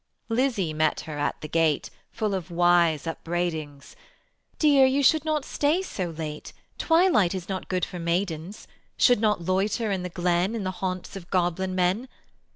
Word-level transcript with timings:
Lizzie 0.29 0.73
met 0.73 1.01
her 1.01 1.19
at 1.19 1.39
the 1.41 1.47
gate 1.47 1.91
Full 2.11 2.33
of 2.33 2.49
wise 2.49 3.05
upbraidings: 3.05 3.95
"Dear, 4.57 4.83
you 4.83 5.03
should 5.03 5.23
not 5.25 5.45
stay 5.45 5.83
so 5.83 6.09
late, 6.09 6.53
Twilight 6.79 7.35
is 7.35 7.47
not 7.47 7.69
good 7.69 7.85
for 7.85 7.99
maidens; 7.99 8.67
Should 8.97 9.21
not 9.21 9.45
loiter 9.45 9.91
in 9.91 10.01
the 10.01 10.09
glen 10.09 10.55
In 10.55 10.63
the 10.63 10.71
haunts 10.81 11.15
of 11.15 11.29
goblin 11.29 11.75
men. 11.75 12.07